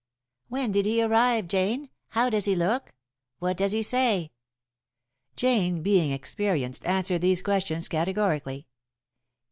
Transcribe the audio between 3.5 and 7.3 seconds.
does he say?" Jane, being experienced, answered